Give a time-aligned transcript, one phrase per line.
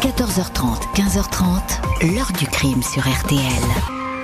[0.00, 3.38] 14h30, 15h30, l'heure du crime sur RTL.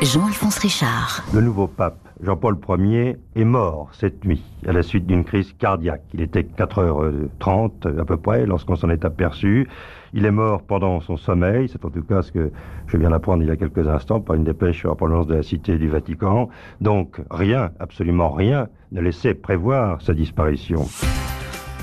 [0.01, 1.23] Jean-Alphonse Richard.
[1.35, 6.01] Le nouveau pape, Jean-Paul Ier, est mort cette nuit à la suite d'une crise cardiaque.
[6.15, 9.69] Il était 4h30 à peu près lorsqu'on s'en est aperçu.
[10.15, 12.51] Il est mort pendant son sommeil, c'est en tout cas ce que
[12.87, 15.35] je viens d'apprendre il y a quelques instants par une dépêche sur la provenance de
[15.35, 16.49] la Cité du Vatican.
[16.81, 20.87] Donc rien, absolument rien, ne laissait prévoir sa disparition.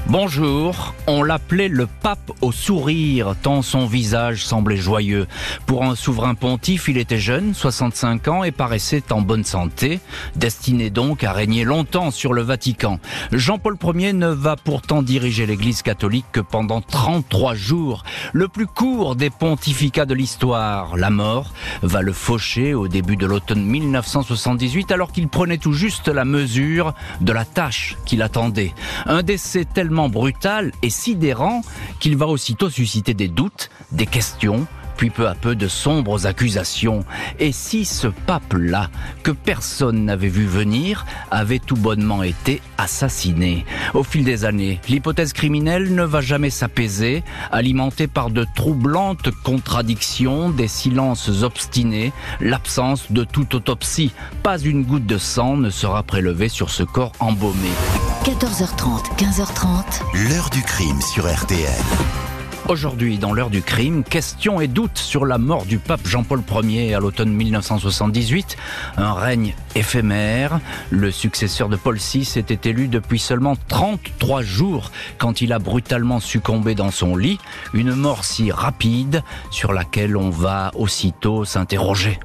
[0.07, 5.27] Bonjour, on l'appelait le pape au sourire, tant son visage semblait joyeux.
[5.65, 10.01] Pour un souverain pontife, il était jeune, 65 ans, et paraissait en bonne santé,
[10.35, 12.99] destiné donc à régner longtemps sur le Vatican.
[13.31, 19.15] Jean-Paul Ier ne va pourtant diriger l'Église catholique que pendant 33 jours, le plus court
[19.15, 20.97] des pontificats de l'histoire.
[20.97, 26.09] La mort va le faucher au début de l'automne 1978, alors qu'il prenait tout juste
[26.09, 28.73] la mesure de la tâche qu'il attendait.
[29.05, 31.61] Un décès tellement brutal et sidérant
[31.99, 37.03] qu'il va aussitôt susciter des doutes, des questions, puis peu à peu de sombres accusations.
[37.39, 38.89] Et si ce pape-là,
[39.23, 43.65] que personne n'avait vu venir, avait tout bonnement été assassiné?
[43.93, 50.49] Au fil des années, l'hypothèse criminelle ne va jamais s'apaiser, alimentée par de troublantes contradictions,
[50.49, 54.11] des silences obstinés, l'absence de toute autopsie.
[54.41, 57.69] Pas une goutte de sang ne sera prélevée sur ce corps embaumé.
[58.23, 60.29] 14h30, 15h30.
[60.29, 61.67] L'heure du crime sur RTL.
[62.69, 66.93] Aujourd'hui, dans l'heure du crime, questions et doutes sur la mort du pape Jean-Paul Ier
[66.93, 68.55] à l'automne 1978.
[68.95, 70.61] Un règne éphémère.
[70.89, 76.21] Le successeur de Paul VI était élu depuis seulement 33 jours quand il a brutalement
[76.21, 77.39] succombé dans son lit.
[77.73, 79.21] Une mort si rapide
[79.51, 82.21] sur laquelle on va aussitôt s'interroger.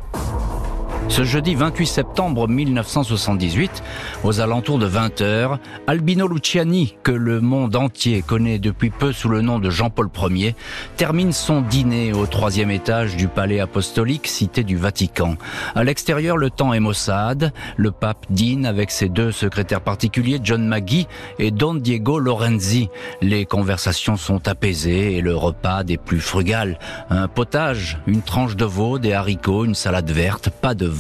[1.09, 3.83] Ce jeudi 28 septembre 1978,
[4.25, 5.57] aux alentours de 20h,
[5.87, 10.55] Albino Luciani, que le monde entier connaît depuis peu sous le nom de Jean-Paul Ier,
[10.97, 15.37] termine son dîner au troisième étage du palais apostolique cité du Vatican.
[15.75, 17.53] À l'extérieur, le temps est maussade.
[17.79, 21.09] Le pape dîne avec ses deux secrétaires particuliers, John Maggie
[21.39, 22.91] et Don Diego Lorenzi.
[23.23, 26.79] Les conversations sont apaisées et le repas des plus frugales.
[27.09, 30.98] Un potage, une tranche de veau, des haricots, une salade verte, pas de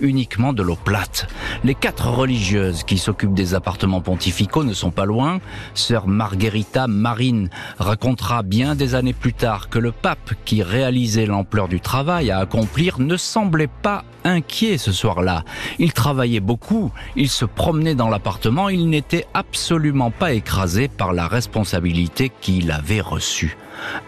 [0.00, 1.26] uniquement de l'eau plate.
[1.64, 5.40] Les quatre religieuses qui s'occupent des appartements pontificaux ne sont pas loin.
[5.74, 7.48] Sœur Margherita Marine
[7.78, 12.38] racontera bien des années plus tard que le pape qui réalisait l'ampleur du travail à
[12.38, 15.44] accomplir ne semblait pas inquiet ce soir-là.
[15.78, 21.28] Il travaillait beaucoup, il se promenait dans l'appartement, il n'était absolument pas écrasé par la
[21.28, 23.56] responsabilité qu'il avait reçue.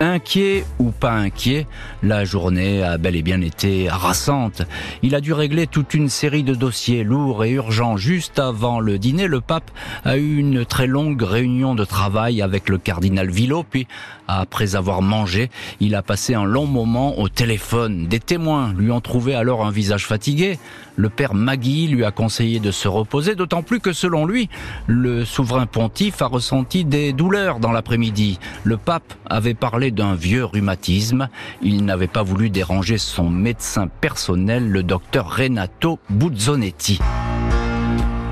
[0.01, 1.67] Inquiet ou pas inquiet,
[2.03, 4.63] la journée a bel et bien été harassante.
[5.03, 7.97] Il a dû régler toute une série de dossiers lourds et urgents.
[7.97, 9.71] Juste avant le dîner, le pape
[10.05, 13.87] a eu une très longue réunion de travail avec le cardinal Villot, puis
[14.29, 15.51] après avoir mangé,
[15.81, 18.07] il a passé un long moment au téléphone.
[18.07, 20.59] Des témoins lui ont trouvé alors un visage fatigué.
[20.97, 24.49] Le père Magui lui a conseillé de se reposer, d'autant plus que selon lui,
[24.87, 28.39] le souverain pontife a ressenti des douleurs dans l'après-midi.
[28.65, 31.29] Le pape avait parlé d'un vieux rhumatisme.
[31.63, 36.99] Il n'avait pas voulu déranger son médecin personnel, le docteur Renato Buzzonetti.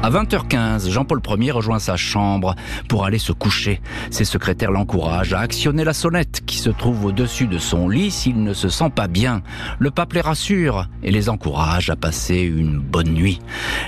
[0.06, 2.55] À 20h15, Jean-Paul Ier rejoint sa chambre
[2.89, 3.81] pour aller se coucher.
[4.12, 8.41] Ses secrétaires l'encouragent à actionner la sonnette qui se trouve au-dessus de son lit s'il
[8.44, 9.43] ne se sent pas bien.
[9.81, 13.41] Le pape les rassure et les encourage à passer une bonne nuit.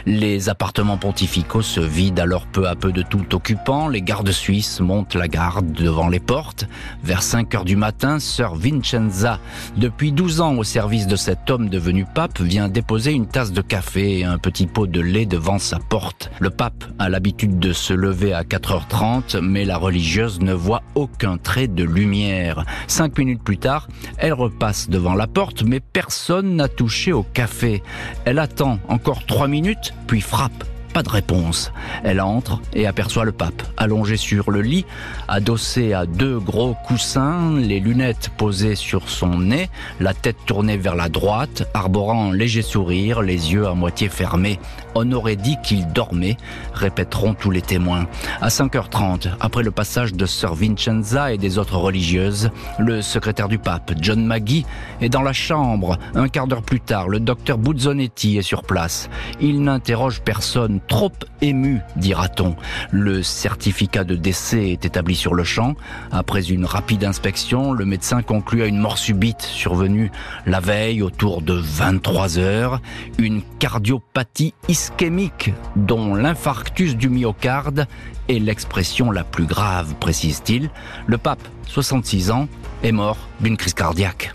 [0.07, 3.87] Les appartements pontificaux se vident alors peu à peu de tout occupant.
[3.87, 6.67] Les gardes suisses montent la garde devant les portes.
[7.05, 9.39] Vers 5 heures du matin, sœur Vincenza,
[9.77, 13.63] depuis 12 ans au service de cet homme devenu pape, vient déposer une tasse de
[13.63, 16.08] café et un petit pot de lait devant sa porte.
[16.41, 21.39] Le pape a l'habitude de se lever à 4h30, mais la religieuse ne voit aucun
[21.39, 22.65] trait de lumière.
[22.87, 23.89] Cinq minutes plus tard,
[24.19, 27.83] elle repasse devant la porte, mais personne n'a touché au café.
[28.25, 30.65] Elle attend encore trois minutes, puis frappe
[31.03, 31.73] de réponse.
[32.05, 34.85] Elle entre et aperçoit le pape, allongé sur le lit,
[35.29, 39.71] adossé à deux gros coussins, les lunettes posées sur son nez,
[40.01, 44.59] la tête tournée vers la droite, arborant un léger sourire, les yeux à moitié fermés.
[44.95, 46.37] On aurait dit qu'il dormait,
[46.75, 48.07] répéteront tous les témoins.
[48.41, 53.59] À 5h30, après le passage de Sir Vincenza et des autres religieuses, le secrétaire du
[53.59, 54.67] pape, John Maggie,
[55.01, 55.99] est dans la chambre.
[56.15, 59.09] Un quart d'heure plus tard, le docteur Buzzonetti est sur place.
[59.41, 62.57] Il n'interroge personne trop ému, dira-t-on.
[62.91, 65.75] Le certificat de décès est établi sur le champ.
[66.11, 70.11] Après une rapide inspection, le médecin conclut à une mort subite survenue
[70.47, 72.81] la veille autour de 23 heures.
[73.19, 77.87] Une cardiopathie ischémique dont l'infarctus du myocarde
[78.29, 80.71] est l'expression la plus grave, précise-t-il.
[81.07, 82.49] Le pape, 66 ans,
[82.83, 84.33] est mort d'une crise cardiaque.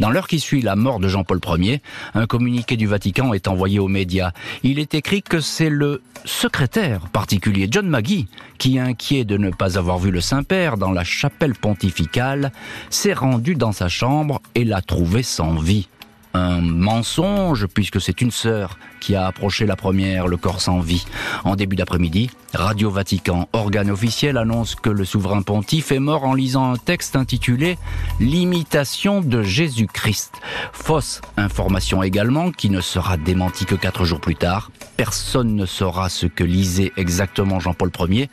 [0.00, 1.82] Dans l'heure qui suit la mort de Jean-Paul Ier,
[2.14, 4.32] un communiqué du Vatican est envoyé aux médias.
[4.62, 8.26] Il est écrit que c'est le secrétaire particulier John Maggie
[8.56, 12.50] qui, inquiet de ne pas avoir vu le Saint-Père dans la chapelle pontificale,
[12.88, 15.86] s'est rendu dans sa chambre et l'a trouvé sans vie
[16.34, 21.04] un mensonge puisque c'est une sœur qui a approché la première, le corps sans vie.
[21.44, 26.34] En début d'après-midi, Radio Vatican, organe officiel, annonce que le souverain pontife est mort en
[26.34, 27.78] lisant un texte intitulé
[28.18, 30.34] L'imitation de Jésus-Christ.
[30.72, 34.70] Fausse information également qui ne sera démentie que quatre jours plus tard.
[34.96, 38.28] Personne ne saura ce que lisait exactement Jean-Paul Ier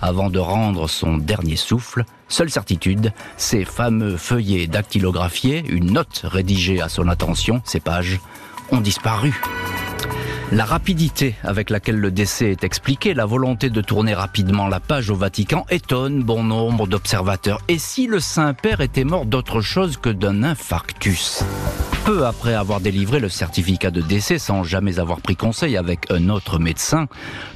[0.00, 2.04] avant de rendre son dernier souffle.
[2.32, 8.20] Seule certitude, ces fameux feuillets dactylographiés, une note rédigée à son attention, ces pages,
[8.70, 9.38] ont disparu.
[10.50, 15.10] La rapidité avec laquelle le décès est expliqué, la volonté de tourner rapidement la page
[15.10, 17.60] au Vatican étonne bon nombre d'observateurs.
[17.68, 21.44] Et si le Saint-Père était mort d'autre chose que d'un infarctus?
[22.04, 26.30] Peu après avoir délivré le certificat de décès sans jamais avoir pris conseil avec un
[26.30, 27.06] autre médecin,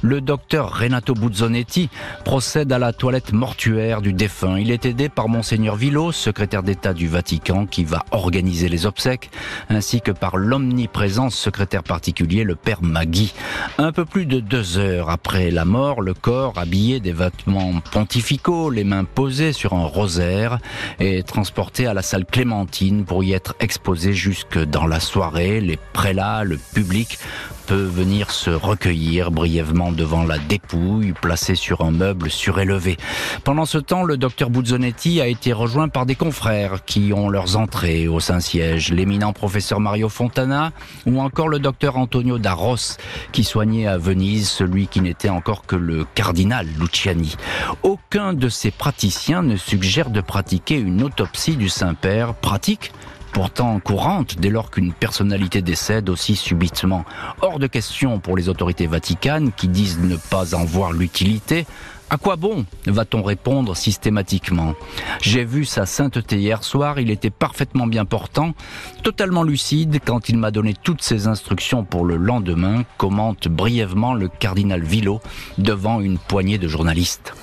[0.01, 1.89] le docteur Renato Buzzonetti
[2.23, 4.57] procède à la toilette mortuaire du défunt.
[4.57, 9.29] Il est aidé par monseigneur Villot, secrétaire d'État du Vatican, qui va organiser les obsèques,
[9.69, 13.33] ainsi que par l'omniprésent secrétaire particulier, le père Magui.
[13.77, 18.69] Un peu plus de deux heures après la mort, le corps, habillé des vêtements pontificaux,
[18.69, 20.59] les mains posées sur un rosaire,
[20.99, 25.61] est transporté à la salle Clémentine pour y être exposé jusque dans la soirée.
[25.61, 27.17] Les prélats, le public
[27.65, 32.97] peut venir se recueillir brièvement devant la dépouille placée sur un meuble surélevé.
[33.43, 37.57] Pendant ce temps, le docteur Buzzonetti a été rejoint par des confrères qui ont leurs
[37.57, 40.71] entrées au Saint-Siège, l'éminent professeur Mario Fontana
[41.05, 42.97] ou encore le docteur Antonio Darros
[43.31, 47.35] qui soignait à Venise celui qui n'était encore que le cardinal Luciani.
[47.83, 52.91] Aucun de ces praticiens ne suggère de pratiquer une autopsie du Saint-Père, pratique
[53.37, 57.05] pourtant courante dès lors qu'une personnalité décède aussi subitement.
[57.43, 61.67] Hors de question pour les autorités vaticanes qui disent ne pas en voir l'utilité.
[62.09, 64.73] À quoi bon va-t-on répondre systématiquement?
[65.21, 68.55] J'ai vu sa sainteté hier soir, il était parfaitement bien portant,
[69.03, 74.29] totalement lucide quand il m'a donné toutes ses instructions pour le lendemain, commente brièvement le
[74.29, 75.21] cardinal Villot
[75.59, 77.35] devant une poignée de journalistes.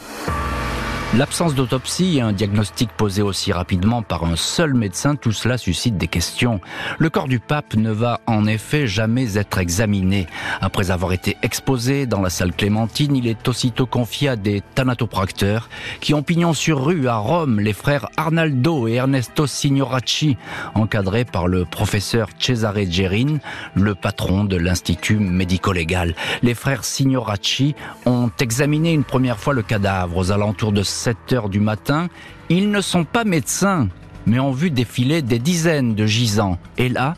[1.16, 5.96] L'absence d'autopsie et un diagnostic posé aussi rapidement par un seul médecin, tout cela suscite
[5.96, 6.61] des questions.
[6.99, 10.26] Le corps du pape ne va en effet jamais être examiné.
[10.61, 15.69] Après avoir été exposé dans la salle Clémentine, il est aussitôt confié à des thanatopracteurs
[16.00, 20.37] qui ont pignon sur rue à Rome les frères Arnaldo et Ernesto Signoracci,
[20.75, 23.38] encadrés par le professeur Cesare Gerin,
[23.76, 26.16] le patron de l'Institut médico-légal.
[26.43, 31.48] Les frères Signoracci ont examiné une première fois le cadavre aux alentours de 7 heures
[31.50, 32.08] du matin,
[32.48, 33.88] ils ne sont pas médecins,
[34.24, 36.56] mais ont vu défiler des dizaines de gisants.
[36.78, 37.14] Et là,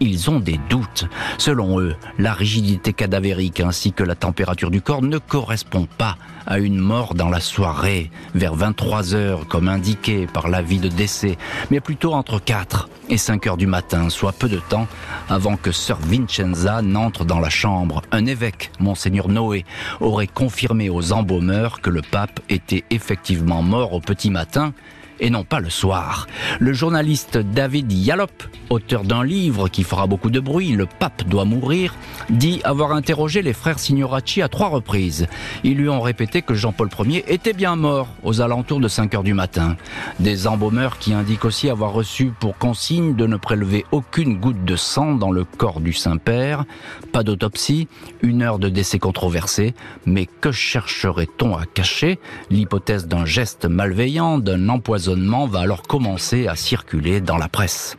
[0.00, 1.04] ils ont des doutes.
[1.38, 6.16] Selon eux, la rigidité cadavérique ainsi que la température du corps ne correspond pas
[6.46, 11.36] à une mort dans la soirée, vers 23 heures comme indiqué par l'avis de décès,
[11.70, 14.88] mais plutôt entre 4 et 5 heures du matin, soit peu de temps
[15.28, 18.02] avant que sœur Vincenza n'entre dans la chambre.
[18.10, 19.64] Un évêque, monseigneur Noé,
[20.00, 24.72] aurait confirmé aux embaumeurs que le pape était effectivement mort au petit matin
[25.20, 26.26] et non pas le soir.
[26.58, 28.30] Le journaliste David Yalop,
[28.70, 31.94] auteur d'un livre qui fera beaucoup de bruit, Le pape doit mourir,
[32.30, 35.26] dit avoir interrogé les frères Signoracci à trois reprises.
[35.64, 39.22] Ils lui ont répété que Jean-Paul Ier était bien mort aux alentours de 5 heures
[39.22, 39.76] du matin.
[40.18, 44.76] Des embaumeurs qui indiquent aussi avoir reçu pour consigne de ne prélever aucune goutte de
[44.76, 46.64] sang dans le corps du Saint-Père.
[47.12, 47.88] Pas d'autopsie,
[48.22, 49.74] une heure de décès controversé,
[50.06, 52.18] mais que chercherait-on à cacher
[52.50, 55.09] L'hypothèse d'un geste malveillant, d'un empoisonnement
[55.46, 57.96] va alors commencer à circuler dans la presse.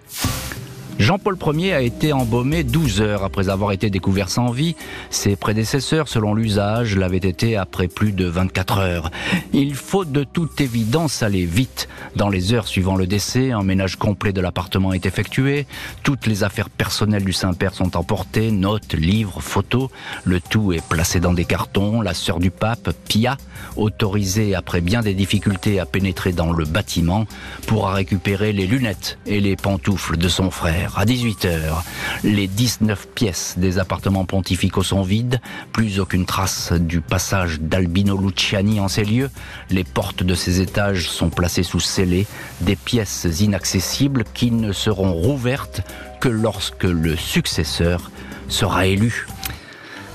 [1.02, 4.76] Jean-Paul Ier a été embaumé 12 heures après avoir été découvert sans vie.
[5.10, 9.10] Ses prédécesseurs, selon l'usage, l'avaient été après plus de 24 heures.
[9.52, 11.90] Il faut de toute évidence aller vite.
[12.16, 15.66] Dans les heures suivant le décès, un ménage complet de l'appartement est effectué.
[16.04, 19.90] Toutes les affaires personnelles du Saint-Père sont emportées, notes, livres, photos.
[20.24, 22.02] Le tout est placé dans des cartons.
[22.02, 23.38] La sœur du pape, Pia,
[23.76, 27.26] autorisée après bien des difficultés à pénétrer dans le bâtiment,
[27.66, 30.91] pourra récupérer les lunettes et les pantoufles de son frère.
[30.96, 31.84] À 18h,
[32.24, 38.80] les 19 pièces des appartements pontificaux sont vides, plus aucune trace du passage d'Albino Luciani
[38.80, 39.30] en ces lieux,
[39.70, 42.28] les portes de ces étages sont placées sous scellés,
[42.62, 45.82] des pièces inaccessibles qui ne seront rouvertes
[46.20, 48.12] que lorsque le successeur
[48.48, 49.28] sera élu.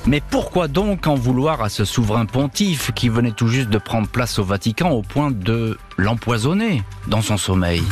[0.06, 4.06] Mais pourquoi donc en vouloir à ce souverain pontife qui venait tout juste de prendre
[4.06, 7.82] place au Vatican au point de l'empoisonner dans son sommeil?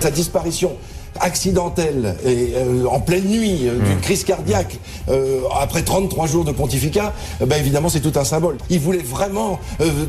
[0.00, 0.72] Sa disparition
[1.18, 4.00] accidentelle et euh, en pleine nuit euh, d'une mmh.
[4.00, 4.78] crise cardiaque
[5.08, 7.12] euh, après 33 jours de pontificat,
[7.44, 8.56] ben évidemment c'est tout un symbole.
[8.70, 9.58] Il voulait vraiment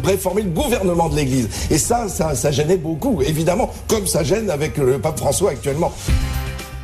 [0.03, 4.49] réformer le gouvernement de l'Église et ça, ça, ça gênait beaucoup, évidemment, comme ça gêne
[4.49, 5.91] avec le pape François actuellement.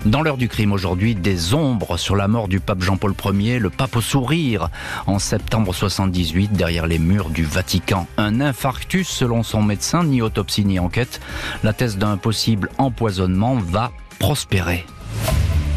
[0.08, 3.70] Dans l'heure du crime aujourd'hui, des ombres sur la mort du pape Jean-Paul Ier, le
[3.70, 4.70] pape au sourire,
[5.06, 8.08] en septembre 78, derrière les murs du Vatican.
[8.16, 11.20] Un infarctus selon son médecin, ni autopsie ni enquête.
[11.62, 14.86] La thèse d'un possible empoisonnement va prospérer.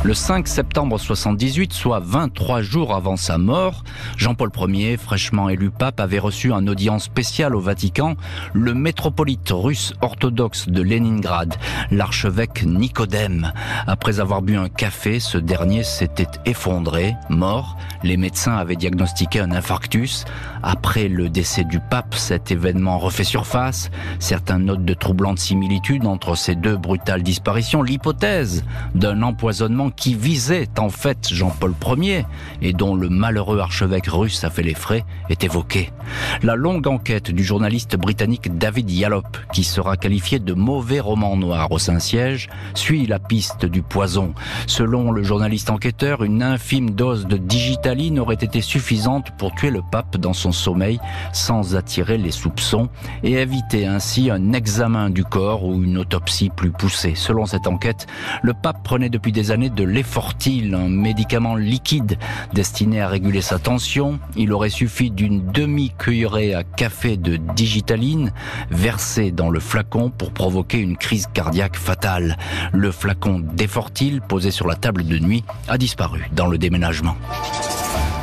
[0.02, 3.84] Le 5 septembre 78, soit 23 jours avant sa mort,
[4.16, 8.14] Jean-Paul Ier, fraîchement élu pape, avait reçu un audience spéciale au Vatican
[8.54, 11.54] le métropolite russe orthodoxe de Leningrad,
[11.90, 13.52] l'archevêque Nicodème.
[13.86, 17.76] Après avoir bu un café, ce dernier s'était effondré, mort.
[18.02, 20.24] Les médecins avaient diagnostiqué un infarctus.
[20.62, 23.90] Après le décès du pape, cet événement refait surface.
[24.18, 27.82] Certains notent de troublantes similitudes entre ces deux brutales disparitions.
[27.82, 28.64] L'hypothèse
[28.94, 32.24] d'un empoisonnement qui visait en fait Jean-Paul Ier
[32.62, 35.90] et dont le malheureux archevêque russe a fait les frais est évoqué.
[36.42, 41.70] La longue enquête du journaliste britannique David Yallop, qui sera qualifié de mauvais roman noir
[41.72, 44.34] au Saint-Siège, suit la piste du poison.
[44.66, 49.82] Selon le journaliste enquêteur, une infime dose de digitaline aurait été suffisante pour tuer le
[49.90, 50.98] pape dans son sommeil
[51.32, 52.88] sans attirer les soupçons
[53.22, 57.14] et éviter ainsi un examen du corps ou une autopsie plus poussée.
[57.14, 58.06] Selon cette enquête,
[58.42, 62.18] le pape prenait depuis des années de de un médicament liquide
[62.52, 64.18] destiné à réguler sa tension.
[64.36, 68.32] Il aurait suffi d'une demi-cuillerée à café de digitaline
[68.70, 72.36] versée dans le flacon pour provoquer une crise cardiaque fatale.
[72.72, 77.16] Le flacon d'effortil posé sur la table de nuit a disparu dans le déménagement.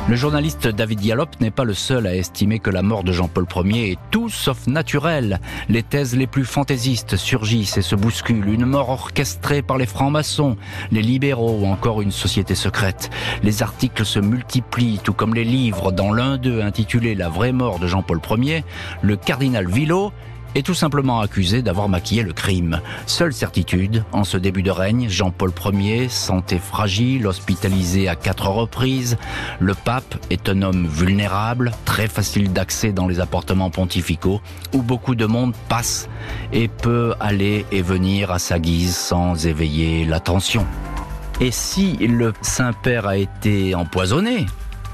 [0.08, 3.44] Le journaliste David Dialop n'est pas le seul à estimer que la mort de Jean-Paul
[3.66, 5.38] Ier est tout sauf naturelle.
[5.68, 8.48] Les thèses les plus fantaisistes surgissent et se bousculent.
[8.48, 10.56] Une mort orchestrée par les francs-maçons,
[10.92, 13.10] les libéraux ou encore une société secrète.
[13.42, 15.92] Les articles se multiplient, tout comme les livres.
[15.92, 18.64] Dans l'un d'eux intitulé La vraie mort de Jean-Paul Ier,
[19.02, 20.10] le cardinal Villot
[20.54, 22.80] est tout simplement accusé d'avoir maquillé le crime.
[23.06, 29.16] Seule certitude, en ce début de règne, Jean-Paul Ier, santé fragile, hospitalisé à quatre reprises,
[29.60, 34.40] le pape est un homme vulnérable, très facile d'accès dans les appartements pontificaux,
[34.74, 36.08] où beaucoup de monde passe
[36.52, 40.66] et peut aller et venir à sa guise sans éveiller l'attention.
[41.40, 44.46] Et si le Saint-Père a été empoisonné,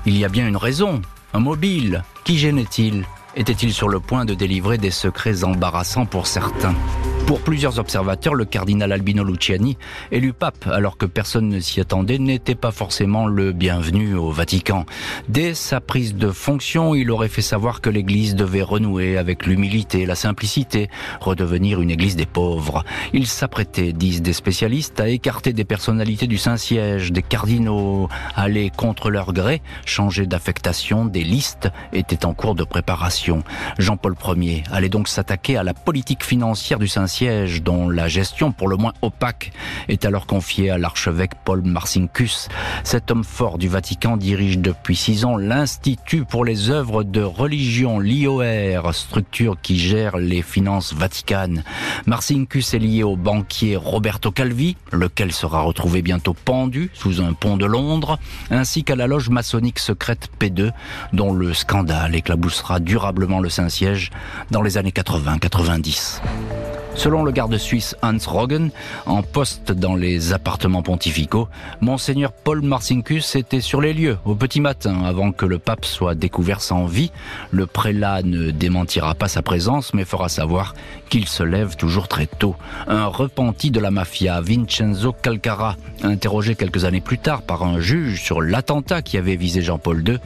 [0.04, 1.00] il y a bien une raison,
[1.32, 2.02] un mobile.
[2.24, 3.04] Qui gênait-il?
[3.36, 6.74] Était-il sur le point de délivrer des secrets embarrassants pour certains?
[7.26, 9.78] Pour plusieurs observateurs, le cardinal Albino Luciani,
[10.12, 14.84] élu pape alors que personne ne s'y attendait, n'était pas forcément le bienvenu au Vatican.
[15.28, 20.04] Dès sa prise de fonction, il aurait fait savoir que l'Église devait renouer avec l'humilité,
[20.04, 20.90] la simplicité,
[21.20, 22.84] redevenir une Église des pauvres.
[23.14, 29.10] Il s'apprêtait, disent des spécialistes, à écarter des personnalités du Saint-Siège, des cardinaux, aller contre
[29.10, 33.42] leur gré, changer d'affectation, des listes étaient en cours de préparation.
[33.78, 38.50] Jean-Paul Ier allait donc s'attaquer à la politique financière du Saint-Siège siège dont la gestion
[38.50, 39.52] pour le moins opaque
[39.88, 42.48] est alors confiée à l'archevêque Paul Marcinkus.
[42.82, 48.00] Cet homme fort du Vatican dirige depuis six ans l'Institut pour les œuvres de religion,
[48.00, 51.62] l'IOR, structure qui gère les finances vaticanes.
[52.06, 57.56] Marcinkus est lié au banquier Roberto Calvi, lequel sera retrouvé bientôt pendu sous un pont
[57.56, 58.18] de Londres,
[58.50, 60.72] ainsi qu'à la loge maçonnique secrète P2,
[61.12, 64.10] dont le scandale éclaboussera durablement le Saint-Siège
[64.50, 66.20] dans les années 80-90.
[66.96, 68.70] Selon le garde suisse Hans Roggen,
[69.06, 71.48] en poste dans les appartements pontificaux,
[71.80, 76.14] monseigneur Paul Marcinkus était sur les lieux au petit matin avant que le pape soit
[76.14, 77.10] découvert sans vie.
[77.50, 80.74] Le prélat ne démentira pas sa présence mais fera savoir
[81.10, 82.54] qu'il se lève toujours très tôt.
[82.86, 88.22] Un repenti de la mafia, Vincenzo Calcara, interrogé quelques années plus tard par un juge
[88.22, 90.18] sur l'attentat qui avait visé Jean-Paul II,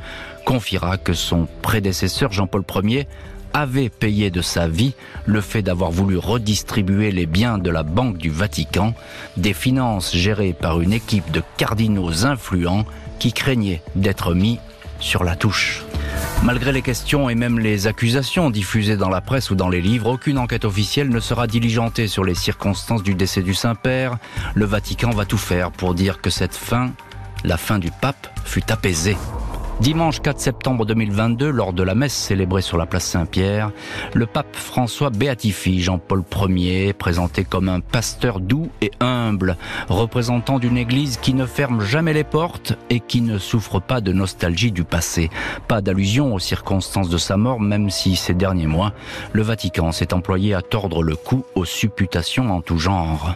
[0.44, 3.08] confiera que son prédécesseur Jean-Paul Ier
[3.52, 4.94] avait payé de sa vie
[5.26, 8.94] le fait d'avoir voulu redistribuer les biens de la Banque du Vatican,
[9.36, 12.84] des finances gérées par une équipe de cardinaux influents
[13.18, 14.58] qui craignaient d'être mis
[15.00, 15.84] sur la touche.
[16.42, 20.10] Malgré les questions et même les accusations diffusées dans la presse ou dans les livres,
[20.10, 24.18] aucune enquête officielle ne sera diligentée sur les circonstances du décès du Saint-Père.
[24.54, 26.92] Le Vatican va tout faire pour dire que cette fin,
[27.44, 29.16] la fin du pape, fut apaisée.
[29.80, 33.70] Dimanche 4 septembre 2022, lors de la messe célébrée sur la place Saint-Pierre,
[34.12, 39.56] le pape François béatifie Jean-Paul Ier, présenté comme un pasteur doux et humble,
[39.88, 44.12] représentant d'une église qui ne ferme jamais les portes et qui ne souffre pas de
[44.12, 45.30] nostalgie du passé.
[45.68, 48.92] Pas d'allusion aux circonstances de sa mort, même si ces derniers mois,
[49.32, 53.32] le Vatican s'est employé à tordre le cou aux supputations en tout genre.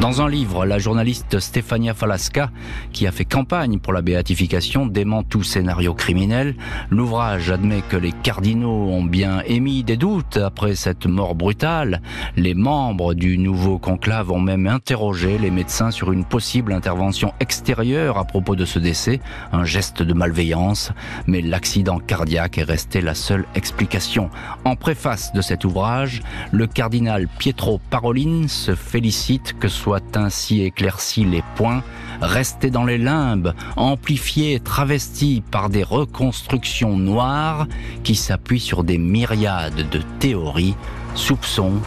[0.00, 2.50] Dans un livre, la journaliste Stefania Falasca,
[2.92, 6.56] qui a fait campagne pour la béatification, dément tout scénario criminel.
[6.90, 12.02] L'ouvrage admet que les cardinaux ont bien émis des doutes après cette mort brutale.
[12.36, 18.18] Les membres du nouveau conclave ont même interrogé les médecins sur une possible intervention extérieure
[18.18, 19.20] à propos de ce décès,
[19.52, 20.90] un geste de malveillance,
[21.26, 24.30] mais l'accident cardiaque est resté la seule explication.
[24.64, 31.24] En préface de cet ouvrage, le cardinal Pietro Parolin se félicite que soit ainsi éclaircis
[31.24, 31.82] les points,
[32.20, 37.66] restés dans les limbes, amplifiés et travestis par des reconstructions noires
[38.04, 40.76] qui s'appuient sur des myriades de théories,
[41.16, 41.80] soupçons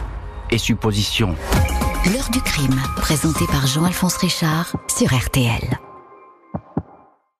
[0.50, 1.34] et suppositions.
[2.12, 5.85] L'heure du crime, présenté par Jean-Alphonse Richard sur RTL.